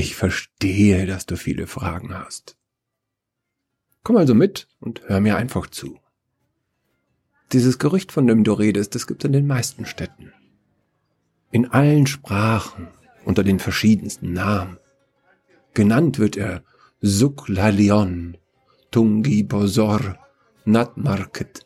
[0.00, 2.56] Ich verstehe, dass du viele Fragen hast.
[4.02, 6.00] Komm also mit und hör mir einfach zu.
[7.52, 10.32] Dieses Gerücht, von dem du redest, das gibt es in den meisten Städten.
[11.50, 12.88] In allen Sprachen,
[13.26, 14.78] unter den verschiedensten Namen.
[15.74, 16.64] Genannt wird er
[17.02, 18.38] Suklalion,
[18.90, 20.16] Tungi Bosor,
[20.64, 21.64] Natmarket,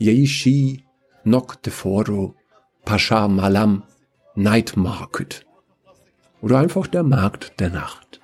[0.00, 0.84] Yeishi,
[1.22, 2.34] Nokteforo,
[2.84, 3.84] Pascha Malam,
[4.34, 5.45] Night Market.
[6.40, 8.20] Oder einfach der Markt der Nacht.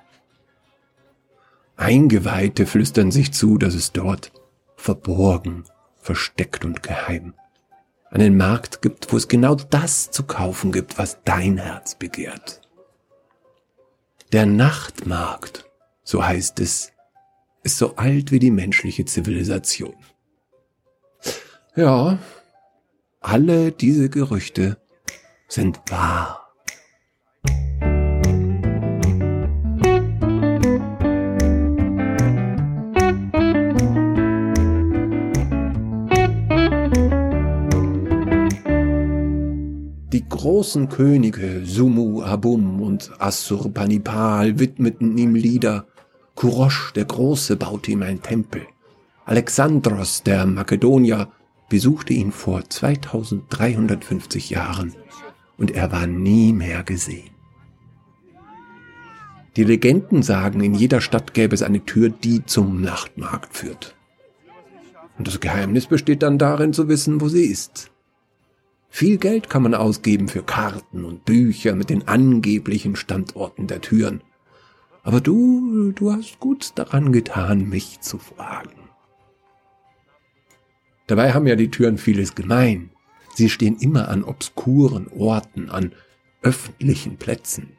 [1.75, 4.31] Eingeweihte flüstern sich zu, dass es dort
[4.75, 5.63] verborgen,
[5.95, 7.33] versteckt und geheim
[8.13, 12.61] einen Markt gibt, wo es genau das zu kaufen gibt, was dein Herz begehrt.
[14.31, 15.65] Der Nachtmarkt,
[16.03, 16.91] so heißt es,
[17.63, 19.95] ist so alt wie die menschliche Zivilisation.
[21.75, 22.19] Ja,
[23.19, 24.77] alle diese Gerüchte
[25.47, 26.42] sind wahr.
[40.43, 45.87] Großen Könige Sumu Abum und Assurbanipal widmeten ihm Lieder.
[46.35, 48.63] Kurosh der Große baute ihm einen Tempel.
[49.23, 51.29] Alexandros der Makedonier
[51.69, 54.93] besuchte ihn vor 2350 Jahren
[55.57, 57.29] und er war nie mehr gesehen.
[59.55, 63.95] Die Legenden sagen, in jeder Stadt gäbe es eine Tür, die zum Nachtmarkt führt.
[65.17, 67.92] Und das Geheimnis besteht dann darin zu wissen, wo sie ist.
[68.95, 74.21] Viel Geld kann man ausgeben für Karten und Bücher mit den angeblichen Standorten der Türen.
[75.01, 78.89] Aber du, du hast gut daran getan, mich zu fragen.
[81.07, 82.91] Dabei haben ja die Türen vieles gemein.
[83.33, 85.93] Sie stehen immer an obskuren Orten, an
[86.43, 87.69] öffentlichen Plätzen.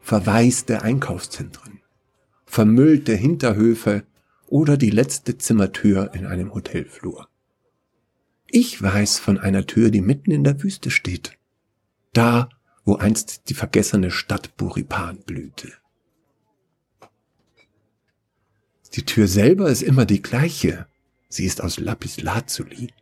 [0.00, 1.80] Verwaiste Einkaufszentren,
[2.46, 4.04] vermüllte Hinterhöfe
[4.46, 7.29] oder die letzte Zimmertür in einem Hotelflur.
[8.52, 11.38] Ich weiß von einer Tür, die mitten in der Wüste steht.
[12.12, 12.48] Da,
[12.84, 15.72] wo einst die vergessene Stadt Buripan blühte.
[18.94, 20.86] Die Tür selber ist immer die gleiche.
[21.28, 22.92] Sie ist aus Lapis Lazuli.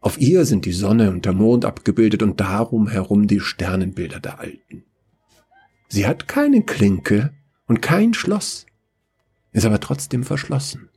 [0.00, 4.40] Auf ihr sind die Sonne und der Mond abgebildet und darum herum die Sternenbilder der
[4.40, 4.84] Alten.
[5.88, 7.32] Sie hat keine Klinke
[7.66, 8.66] und kein Schloss,
[9.52, 10.90] ist aber trotzdem verschlossen.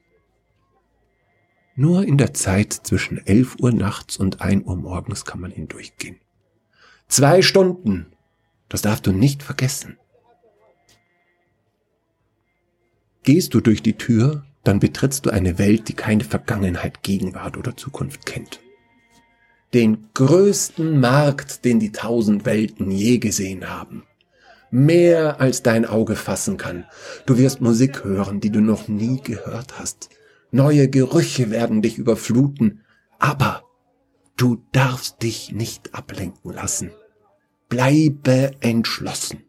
[1.80, 6.18] Nur in der Zeit zwischen 11 Uhr nachts und 1 Uhr morgens kann man hindurchgehen.
[7.08, 8.08] Zwei Stunden.
[8.68, 9.98] Das darfst du nicht vergessen.
[13.24, 17.78] Gehst du durch die Tür, dann betrittst du eine Welt, die keine Vergangenheit, Gegenwart oder
[17.78, 18.60] Zukunft kennt.
[19.74, 24.04] Den größten Markt, den die tausend Welten je gesehen haben.
[24.70, 26.84] Mehr als dein Auge fassen kann.
[27.26, 30.10] Du wirst Musik hören, die du noch nie gehört hast.
[30.52, 32.82] Neue Gerüche werden dich überfluten,
[33.20, 33.64] aber
[34.36, 36.92] du darfst dich nicht ablenken lassen.
[37.68, 39.44] Bleibe entschlossen.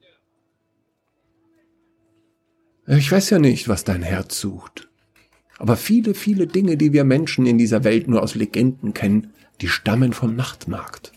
[2.86, 4.88] Ich weiß ja nicht, was dein Herz sucht.
[5.58, 9.68] Aber viele, viele Dinge, die wir Menschen in dieser Welt nur aus Legenden kennen, die
[9.68, 11.12] stammen vom Nachtmarkt.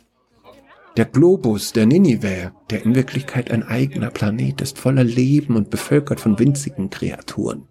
[0.96, 6.20] Der Globus, der Ninive, der in Wirklichkeit ein eigener Planet ist, voller Leben und bevölkert
[6.20, 7.68] von winzigen Kreaturen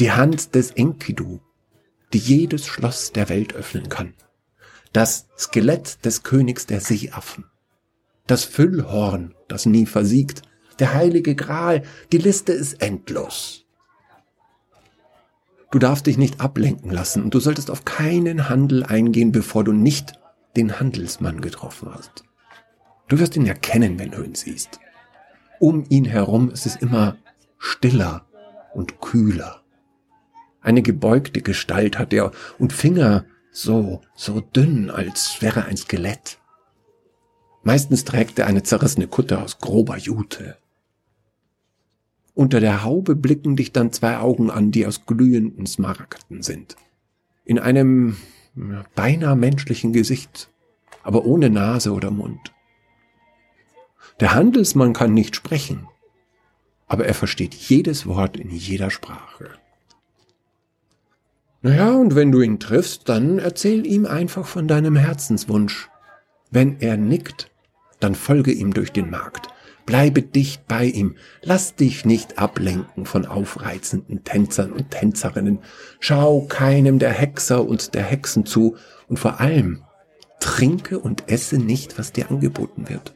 [0.00, 1.40] die Hand des Enkidu,
[2.12, 4.14] die jedes Schloss der Welt öffnen kann,
[4.92, 7.44] das Skelett des Königs der Seeaffen,
[8.26, 10.42] das Füllhorn, das nie versiegt,
[10.78, 11.82] der heilige Gral,
[12.12, 13.66] die Liste ist endlos.
[15.70, 19.72] Du darfst dich nicht ablenken lassen und du solltest auf keinen Handel eingehen, bevor du
[19.72, 20.12] nicht
[20.54, 22.24] den Handelsmann getroffen hast.
[23.08, 24.80] Du wirst ihn erkennen, wenn du ihn siehst.
[25.60, 27.16] Um ihn herum ist es immer
[27.58, 28.26] stiller
[28.74, 29.61] und kühler.
[30.62, 36.38] Eine gebeugte Gestalt hat er und Finger so, so dünn, als wäre ein Skelett.
[37.64, 40.56] Meistens trägt er eine zerrissene Kutte aus grober Jute.
[42.34, 46.76] Unter der Haube blicken dich dann zwei Augen an, die aus glühenden Smaragden sind.
[47.44, 48.16] In einem
[48.94, 50.50] beinahe menschlichen Gesicht,
[51.02, 52.52] aber ohne Nase oder Mund.
[54.20, 55.88] Der Handelsmann kann nicht sprechen,
[56.86, 59.50] aber er versteht jedes Wort in jeder Sprache.
[61.62, 65.88] Naja, und wenn du ihn triffst, dann erzähl ihm einfach von deinem Herzenswunsch.
[66.50, 67.50] Wenn er nickt,
[68.00, 69.48] dann folge ihm durch den Markt.
[69.86, 71.14] Bleibe dicht bei ihm.
[71.40, 75.60] Lass dich nicht ablenken von aufreizenden Tänzern und Tänzerinnen.
[76.00, 78.76] Schau keinem der Hexer und der Hexen zu
[79.08, 79.82] und vor allem
[80.40, 83.14] trinke und esse nicht, was dir angeboten wird.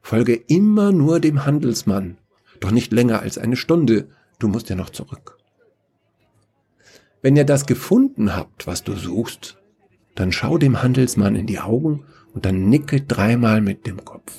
[0.00, 2.18] Folge immer nur dem Handelsmann,
[2.60, 4.08] doch nicht länger als eine Stunde,
[4.38, 5.37] du musst ja noch zurück.
[7.22, 9.58] Wenn ihr das gefunden habt, was du suchst,
[10.14, 12.04] dann schau dem Handelsmann in die Augen
[12.34, 14.32] und dann nicke dreimal mit dem Kopf.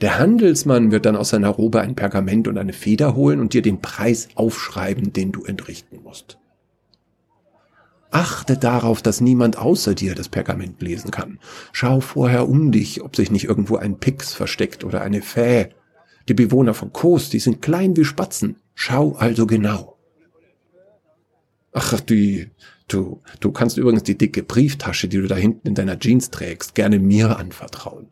[0.00, 3.62] Der Handelsmann wird dann aus seiner Robe ein Pergament und eine Feder holen und dir
[3.62, 6.38] den Preis aufschreiben, den du entrichten musst.
[8.10, 11.38] Achte darauf, dass niemand außer dir das Pergament lesen kann.
[11.72, 15.68] Schau vorher um dich, ob sich nicht irgendwo ein Pix versteckt oder eine Fäh.
[16.28, 18.56] Die Bewohner von Kos, die sind klein wie Spatzen.
[18.74, 19.91] Schau also genau.
[21.72, 22.50] Ach, die,
[22.88, 26.74] du, du kannst übrigens die dicke Brieftasche, die du da hinten in deiner Jeans trägst,
[26.74, 28.08] gerne mir anvertrauen.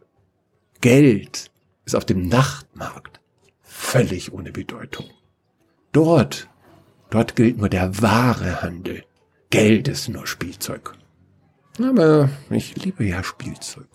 [0.80, 1.50] Geld
[1.84, 3.20] ist auf dem Nachtmarkt
[3.62, 5.06] völlig ohne Bedeutung.
[5.92, 6.48] Dort,
[7.10, 9.04] dort gilt nur der wahre Handel.
[9.50, 10.94] Geld ist nur Spielzeug.
[11.82, 13.88] Aber ich liebe ja Spielzeug.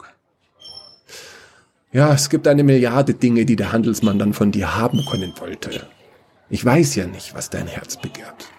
[1.91, 5.87] Ja, es gibt eine Milliarde Dinge, die der Handelsmann dann von dir haben können wollte.
[6.49, 8.49] Ich weiß ja nicht, was dein Herz begehrt.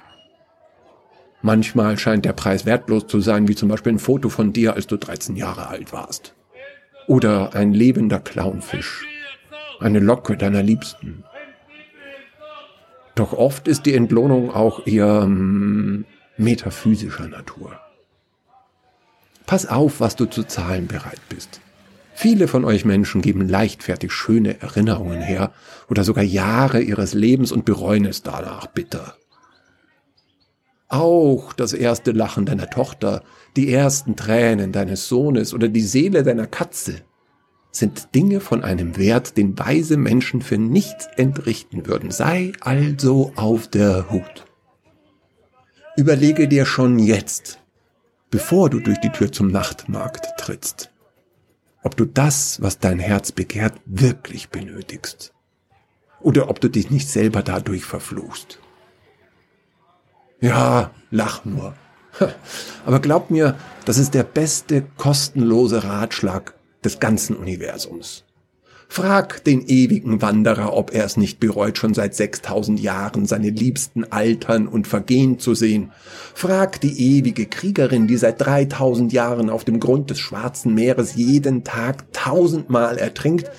[1.43, 4.87] Manchmal scheint der Preis wertlos zu sein, wie zum Beispiel ein Foto von dir, als
[4.87, 6.35] du 13 Jahre alt warst.
[7.07, 9.07] Oder ein lebender Clownfisch
[9.81, 11.25] eine Locke deiner Liebsten.
[13.15, 16.05] Doch oft ist die Entlohnung auch eher hm,
[16.37, 17.79] metaphysischer Natur.
[19.47, 21.61] Pass auf, was du zu zahlen bereit bist.
[22.15, 25.53] Viele von euch Menschen geben leichtfertig schöne Erinnerungen her
[25.89, 29.17] oder sogar Jahre ihres Lebens und bereuen es danach bitter.
[30.89, 33.23] Auch das erste Lachen deiner Tochter,
[33.57, 37.03] die ersten Tränen deines Sohnes oder die Seele deiner Katze
[37.73, 42.11] sind Dinge von einem Wert, den weise Menschen für nichts entrichten würden.
[42.11, 44.47] Sei also auf der Hut.
[45.97, 47.59] Überlege dir schon jetzt,
[48.31, 50.91] bevor du durch die Tür zum Nachtmarkt trittst,
[51.83, 55.33] ob du das, was dein Herz begehrt, wirklich benötigst.
[56.21, 58.59] Oder ob du dich nicht selber dadurch verfluchst.
[60.47, 61.75] Ja, lach nur.
[62.87, 66.55] Aber glaub mir, das ist der beste kostenlose Ratschlag,
[66.85, 68.23] des ganzen Universums.
[68.89, 74.05] Frag den ewigen Wanderer, ob er es nicht bereut, schon seit 6000 Jahren seine Liebsten
[74.05, 75.91] altern und vergehen zu sehen.
[76.33, 81.65] Frag die ewige Kriegerin, die seit 3000 Jahren auf dem Grund des Schwarzen Meeres jeden
[81.65, 83.51] Tag tausendmal ertrinkt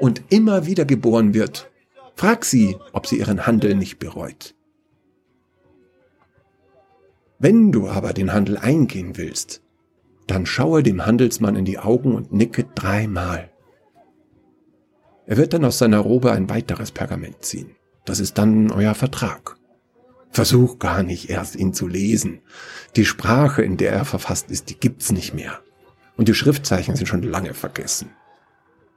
[0.00, 1.70] und immer wieder geboren wird.
[2.16, 4.56] Frag sie, ob sie ihren Handel nicht bereut.
[7.42, 9.62] Wenn du aber den Handel eingehen willst,
[10.28, 13.50] dann schaue dem Handelsmann in die Augen und nicke dreimal.
[15.26, 17.74] Er wird dann aus seiner Robe ein weiteres Pergament ziehen.
[18.04, 19.56] Das ist dann euer Vertrag.
[20.30, 22.42] Versuch gar nicht erst ihn zu lesen.
[22.94, 25.58] Die Sprache, in der er verfasst ist, die gibt's nicht mehr.
[26.16, 28.10] Und die Schriftzeichen sind schon lange vergessen.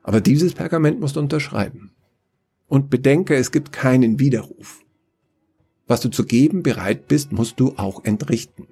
[0.03, 1.95] Aber dieses Pergament musst du unterschreiben.
[2.67, 4.84] Und bedenke, es gibt keinen Widerruf.
[5.87, 8.67] Was du zu geben bereit bist, musst du auch entrichten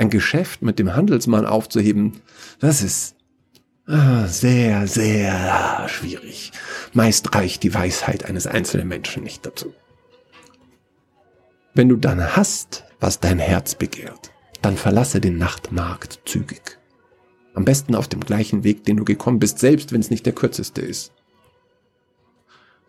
[0.00, 2.22] ein Geschäft mit dem Handelsmann aufzuheben,
[2.58, 3.16] das ist
[3.86, 6.52] ah, sehr, sehr schwierig.
[6.94, 9.74] Meist reicht die Weisheit eines einzelnen Menschen nicht dazu.
[11.74, 14.32] Wenn du dann hast, was dein Herz begehrt,
[14.62, 16.78] dann verlasse den Nachtmarkt zügig.
[17.54, 20.34] Am besten auf dem gleichen Weg, den du gekommen bist, selbst wenn es nicht der
[20.34, 21.12] kürzeste ist.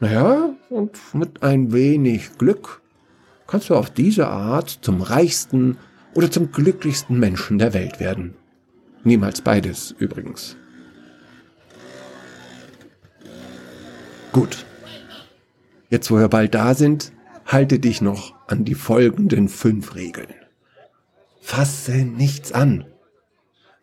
[0.02, 2.82] Naja, und mit ein wenig Glück
[3.46, 5.78] kannst du auf diese Art zum reichsten
[6.16, 8.34] oder zum glücklichsten Menschen der Welt werden.
[9.04, 10.58] Niemals beides übrigens.
[14.32, 14.66] Gut.
[15.92, 17.12] Jetzt, wo wir bald da sind,
[17.46, 20.34] halte dich noch an die folgenden fünf Regeln.
[21.42, 22.86] Fasse nichts an.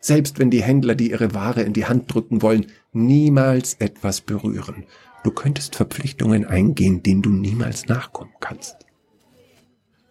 [0.01, 4.85] Selbst wenn die Händler dir ihre Ware in die Hand drücken wollen, niemals etwas berühren.
[5.23, 8.77] Du könntest Verpflichtungen eingehen, denen du niemals nachkommen kannst.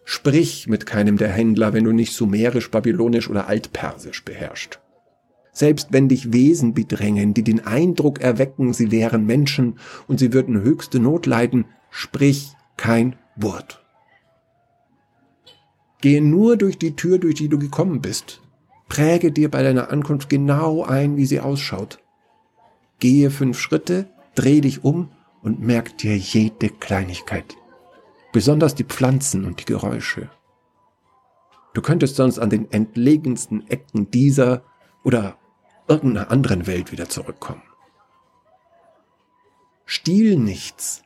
[0.05, 4.79] Sprich mit keinem der Händler, wenn du nicht Sumerisch, Babylonisch oder Altpersisch beherrschst.
[5.51, 10.61] Selbst wenn dich Wesen bedrängen, die den Eindruck erwecken, sie wären Menschen und sie würden
[10.61, 13.83] höchste Not leiden, sprich kein Wort.
[16.01, 18.41] Gehe nur durch die Tür, durch die du gekommen bist.
[18.87, 21.99] Präge dir bei deiner Ankunft genau ein, wie sie ausschaut.
[22.99, 24.07] Gehe fünf Schritte,
[24.39, 27.55] dreh dich um und merk dir jede Kleinigkeit
[28.31, 30.29] besonders die Pflanzen und die Geräusche.
[31.73, 34.63] Du könntest sonst an den entlegensten Ecken dieser
[35.03, 35.37] oder
[35.87, 37.63] irgendeiner anderen Welt wieder zurückkommen.
[39.85, 41.03] Stiehl nichts.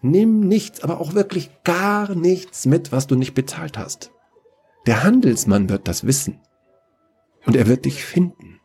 [0.00, 4.12] Nimm nichts, aber auch wirklich gar nichts mit, was du nicht bezahlt hast.
[4.86, 6.40] Der Handelsmann wird das wissen.
[7.44, 8.60] Und er wird dich finden,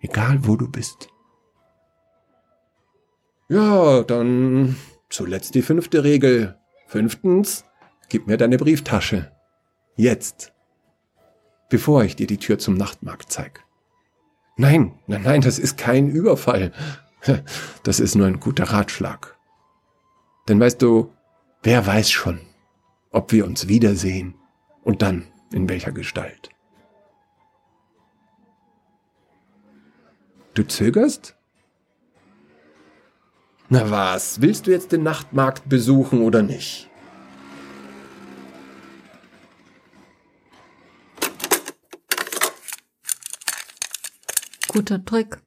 [0.00, 1.08] egal wo du bist.
[3.52, 4.76] Ja, dann
[5.10, 6.56] zuletzt die fünfte Regel.
[6.86, 7.66] Fünftens,
[8.08, 9.30] gib mir deine Brieftasche.
[9.94, 10.54] Jetzt.
[11.68, 13.62] Bevor ich dir die Tür zum Nachtmarkt zeig.
[14.56, 16.72] Nein, nein, nein, das ist kein Überfall.
[17.84, 19.36] Das ist nur ein guter Ratschlag.
[20.48, 21.12] Denn weißt du,
[21.62, 22.40] wer weiß schon,
[23.10, 24.34] ob wir uns wiedersehen
[24.82, 26.48] und dann in welcher Gestalt.
[30.54, 31.36] Du zögerst?
[33.72, 36.90] Na was, willst du jetzt den Nachtmarkt besuchen oder nicht?
[44.68, 45.38] Guter Trick.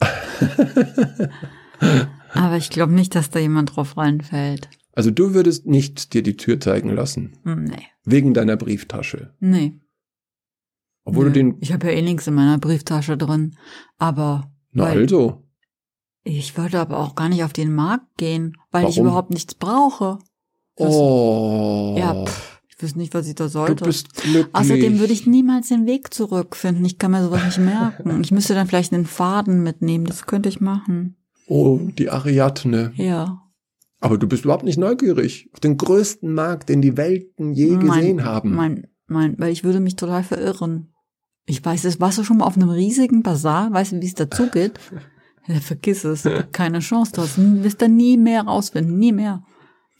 [2.34, 4.68] Aber ich glaube nicht, dass da jemand drauf reinfällt.
[4.92, 7.38] Also du würdest nicht dir die Tür zeigen lassen.
[7.42, 7.86] Nee.
[8.04, 9.34] Wegen deiner Brieftasche.
[9.40, 9.80] Nee.
[11.04, 11.30] Obwohl Nö.
[11.30, 11.56] du den.
[11.60, 13.56] Ich habe ja eh nichts in meiner Brieftasche drin.
[13.96, 15.41] Aber Na also.
[16.24, 19.06] Ich wollte aber auch gar nicht auf den Markt gehen, weil ich Warum?
[19.08, 20.18] überhaupt nichts brauche.
[20.76, 21.94] Das- Oh.
[21.98, 23.84] Ja, pff, ich weiß nicht, was ich da du sollte.
[23.84, 24.54] bist glücklich.
[24.54, 26.84] Außerdem würde ich niemals den Weg zurückfinden.
[26.84, 28.20] Ich kann mir sowas nicht merken.
[28.22, 30.04] Ich müsste dann vielleicht einen Faden mitnehmen.
[30.06, 31.16] Das könnte ich machen.
[31.46, 32.92] Oh, die Ariadne.
[32.96, 33.42] Ja.
[34.00, 35.48] Aber du bist überhaupt nicht neugierig.
[35.52, 38.54] Auf den größten Markt, den die Welten je gesehen haben.
[38.54, 40.88] Mein, mein, weil ich würde mich total verirren.
[41.44, 43.72] Ich weiß es, warst du schon mal auf einem riesigen Bazar?
[43.72, 44.80] Weißt du, wie es dazu geht?
[45.46, 46.28] Ja, vergiss es.
[46.52, 47.12] Keine Chance.
[47.14, 48.98] Du hast, wirst da nie mehr rausfinden.
[48.98, 49.42] Nie mehr.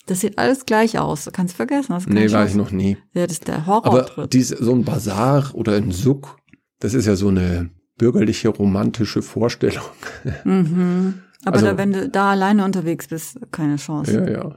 [0.07, 1.25] Das sieht alles gleich aus.
[1.25, 1.93] Du kannst vergessen.
[1.93, 2.97] Das keine nee, war ich noch nie.
[3.15, 4.33] Ja, das ist der Aber Horrortritt.
[4.33, 6.39] diese, so ein Bazar oder ein Suck,
[6.81, 9.85] das ist ja so eine bürgerliche, romantische Vorstellung.
[10.45, 11.23] Mhm.
[11.45, 14.13] Aber Also- da, wenn du da alleine unterwegs bist, keine Chance.
[14.15, 14.57] Ja, ja.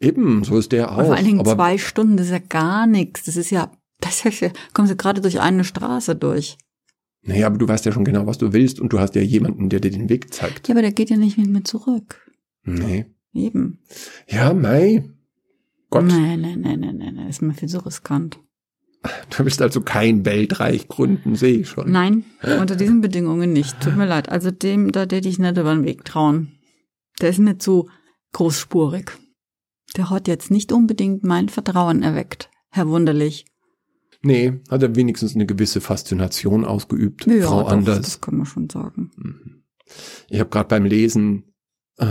[0.00, 0.98] Eben, so ist der auch.
[0.98, 3.24] Und vor allen Dingen Aber zwei Stunden, das ist ja gar nichts.
[3.24, 6.58] Das ist ja, das ist ja, kommst du gerade durch eine Straße durch.
[7.26, 9.68] Nee, aber du weißt ja schon genau, was du willst und du hast ja jemanden,
[9.70, 10.68] der dir den Weg zeigt.
[10.68, 12.30] Ja, aber der geht ja nicht mit mir zurück.
[12.64, 13.06] Nee.
[13.32, 13.80] Eben.
[14.28, 15.04] Ja, Mai.
[15.90, 18.38] Gott, Nein, nein, nein, nein, nein, nein, ist mir viel zu riskant.
[19.02, 21.90] du willst also kein Weltreich gründen, sehe ich schon.
[21.90, 22.24] Nein,
[22.60, 23.80] unter diesen Bedingungen nicht.
[23.80, 24.28] Tut mir leid.
[24.28, 26.52] Also dem, da hätte ich nicht über den Weg trauen.
[27.20, 27.88] Der ist mir zu
[28.32, 29.12] großspurig.
[29.96, 32.50] Der hat jetzt nicht unbedingt mein Vertrauen erweckt.
[32.70, 33.44] Herr Wunderlich.
[34.24, 38.00] Nee, hat er wenigstens eine gewisse Faszination ausgeübt, Ja, Frau doch, Anders.
[38.00, 39.10] das kann man schon sagen.
[39.16, 39.62] Mhm.
[40.28, 41.54] Ich habe gerade beim Lesen
[41.98, 42.06] äh,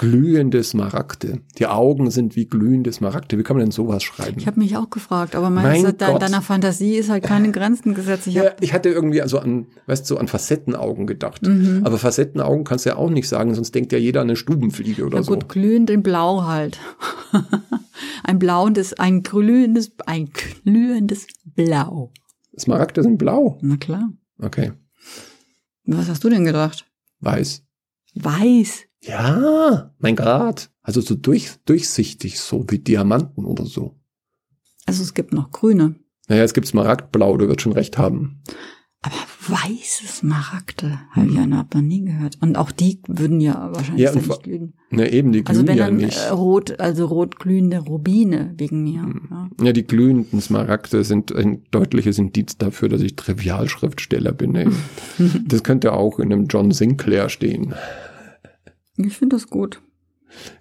[0.00, 1.40] glühende Smaragde.
[1.58, 3.36] Die Augen sind wie glühende Smaragde.
[3.36, 4.38] Wie kann man denn sowas schreiben?
[4.38, 7.92] Ich habe mich auch gefragt, aber Mein du, de deiner Fantasie ist halt keine Grenzen
[7.92, 8.26] gesetzt.
[8.26, 11.46] Ich ja, ich hatte irgendwie also an, weißt du, so an Facettenaugen gedacht.
[11.46, 11.82] Mhm.
[11.84, 15.04] Aber Facettenaugen kannst du ja auch nicht sagen, sonst denkt ja jeder an eine Stubenfliege
[15.04, 15.34] oder ja so.
[15.34, 16.78] gut, glühend in Blau halt.
[18.24, 22.10] ein blauendes, ein glühendes, ein glühendes Blau.
[22.58, 23.58] Smaragde sind blau.
[23.60, 24.10] Na klar.
[24.38, 24.72] Okay.
[25.84, 26.86] Was hast du denn gedacht?
[27.20, 27.64] Weiß.
[28.14, 28.86] Weiß.
[29.02, 30.70] Ja, mein Gott.
[30.82, 33.96] Also so durch, durchsichtig, so wie Diamanten oder so.
[34.86, 35.94] Also es gibt noch grüne.
[36.28, 38.42] Naja, es gibt Smaragdblau, du wirst schon recht haben.
[39.02, 39.14] Aber
[39.48, 42.36] weiße Smaragde habe ich ja noch nie gehört.
[42.42, 44.74] Und auch die würden ja wahrscheinlich Ja, nicht glühen.
[44.90, 46.18] Na eben, die glühen Also wenn ja dann nicht.
[46.18, 49.00] äh, rot, also rot glühende Rubine wegen mir.
[49.02, 49.28] Hm.
[49.30, 49.50] Ja.
[49.66, 54.54] Ja, die glühenden Smaragde sind ein deutliches Indiz dafür, dass ich Trivialschriftsteller bin.
[54.54, 54.68] Ey.
[55.46, 57.74] Das könnte auch in einem John Sinclair stehen.
[59.06, 59.82] Ich finde das gut.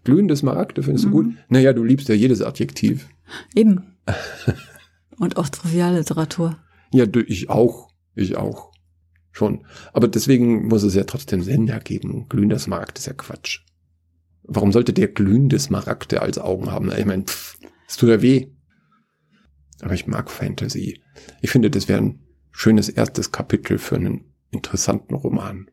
[0.04, 1.14] Glühende Smaragde findest du Mhm.
[1.14, 1.26] gut?
[1.50, 3.08] Naja, du liebst ja jedes Adjektiv.
[3.56, 3.96] Eben.
[5.18, 6.58] Und auch Trivialliteratur.
[6.92, 7.92] Ja, du, ich auch.
[8.16, 8.72] Ich auch.
[9.32, 9.66] Schon.
[9.94, 12.28] Aber deswegen muss es ja trotzdem Sender geben.
[12.30, 13.60] Glühender Smaragd ist ja Quatsch.
[14.44, 16.92] Warum sollte der glühende Smaragde als Augen haben?
[16.98, 17.26] Ich meine,
[17.88, 18.48] es tut ja weh.
[19.82, 21.00] Aber ich mag Fantasy.
[21.42, 22.20] Ich finde, das wäre ein
[22.52, 25.70] schönes erstes Kapitel für einen interessanten Roman.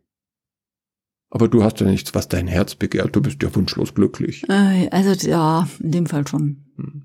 [1.30, 3.16] Aber du hast ja nichts, was dein Herz begehrt.
[3.16, 4.44] Du bist ja wunschlos glücklich.
[4.48, 6.64] Äh, also ja, in dem Fall schon.
[6.76, 7.02] Hm.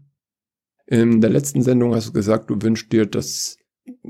[0.86, 3.58] In der letzten Sendung hast du gesagt, du wünschst dir, dass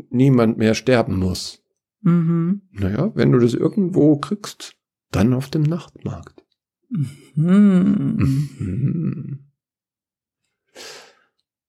[0.09, 1.61] niemand mehr sterben muss.
[2.01, 2.63] Mhm.
[2.71, 4.75] Naja, wenn du das irgendwo kriegst,
[5.11, 6.43] dann auf dem Nachtmarkt.
[6.89, 8.15] Mhm.
[8.17, 9.51] Mhm.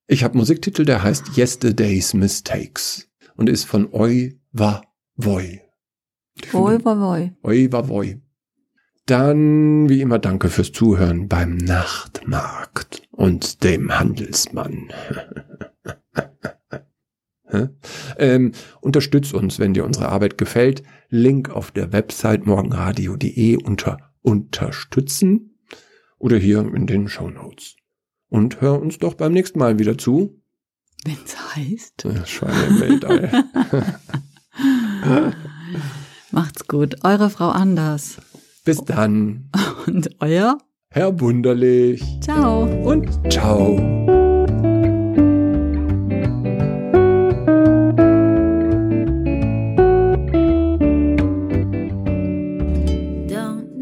[0.06, 4.82] Ich habe Musiktitel, der heißt Yesterday's Mistakes und ist von Oi Wa
[5.16, 5.60] Voi.
[6.52, 7.36] Woi, woi, woi.
[7.42, 8.21] Oi Wa Voi.
[9.06, 14.92] Dann, wie immer, danke fürs Zuhören beim Nachtmarkt und dem Handelsmann.
[18.16, 20.82] Ähm, unterstütz uns, wenn dir unsere Arbeit gefällt.
[21.10, 25.58] Link auf der Website morgenradio.de unter Unterstützen
[26.18, 27.76] oder hier in den Show Notes.
[28.28, 30.40] Und hör uns doch beim nächsten Mal wieder zu.
[31.04, 32.06] Wenn's heißt.
[32.06, 33.44] Äh, Schweine im Weltall.
[36.30, 37.04] Macht's gut.
[37.04, 38.16] Eure Frau Anders.
[38.64, 39.50] Bis dann.
[39.86, 40.58] Und euer?
[40.90, 42.02] Herr Wunderlich.
[42.20, 42.62] Ciao.
[42.84, 43.76] Und ciao.
[53.28, 53.72] Don't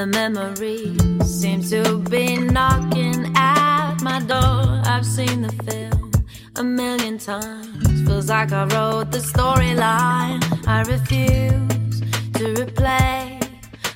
[0.00, 4.80] The memories seem to be knocking at my door.
[4.86, 6.10] I've seen the film
[6.56, 8.08] a million times.
[8.08, 10.40] Feels like I wrote the storyline.
[10.66, 12.00] I refuse
[12.32, 13.46] to replay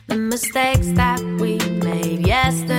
[0.06, 2.73] the mistakes that we made yesterday.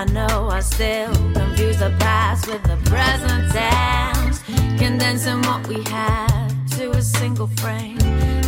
[0.00, 4.38] I know I still confuse the past with the present tense.
[4.78, 8.00] Condensing what we had to a single frame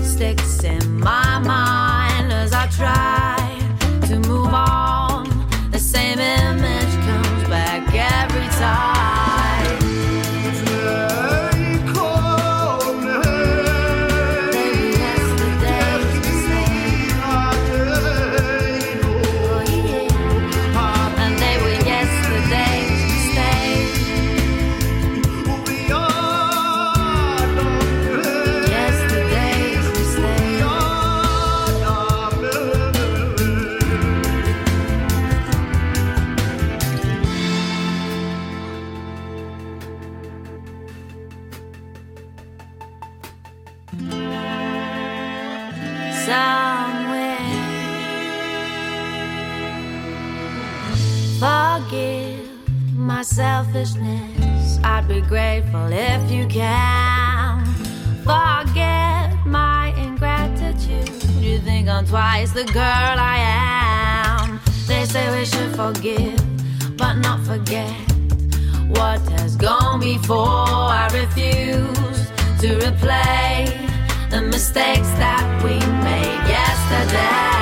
[0.03, 3.37] sticks in my mind as I try
[4.09, 5.29] to move on.
[5.71, 6.72] The same image
[62.67, 63.39] the girl I
[64.39, 64.61] am.
[64.87, 66.39] They say we should forgive,
[66.97, 67.93] but not forget
[68.89, 70.47] what has gone before.
[71.03, 72.31] I refuse
[72.63, 73.67] to replay
[74.31, 77.62] the mistakes that we made yesterday.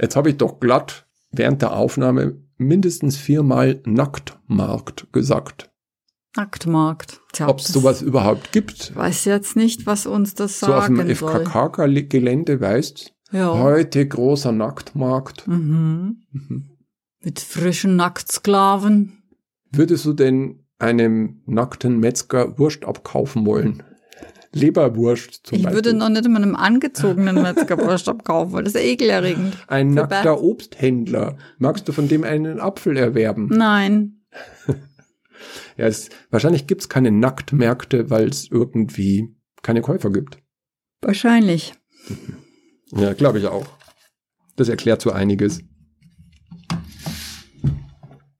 [0.00, 5.70] Jetzt habe ich doch glatt während der Aufnahme mindestens viermal Nacktmarkt gesagt.
[6.36, 7.20] Nacktmarkt.
[7.46, 8.90] Ob es sowas überhaupt gibt.
[8.90, 11.44] Ich weiß jetzt nicht, was uns das So auf sagen dem soll.
[11.44, 13.58] FKK-Gelände, weißt Ja.
[13.58, 15.46] Heute großer Nacktmarkt.
[15.48, 16.22] Mhm.
[17.20, 19.22] Mit frischen Nacktsklaven.
[19.70, 23.82] Würdest du denn einem nackten Metzger Wurst abkaufen wollen?
[24.52, 25.84] Leberwurst zum ich Beispiel.
[25.84, 29.56] würde noch nicht mal einem angezogenen Metzgerwurst abkaufen, weil das ist ekelerregend.
[29.66, 31.36] Ein Für nackter Obsthändler.
[31.58, 33.48] Magst du von dem einen Apfel erwerben?
[33.48, 34.22] Nein.
[35.76, 40.38] Ja, es, wahrscheinlich gibt's keine Nacktmärkte, weil es irgendwie keine Käufer gibt.
[41.00, 41.74] Wahrscheinlich.
[42.90, 43.66] Ja, glaube ich auch.
[44.56, 45.60] Das erklärt so einiges.